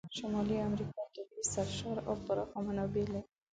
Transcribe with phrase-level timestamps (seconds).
[0.17, 3.31] شمالي امریکا طبیعي سرشاره او پراخه منابع لري.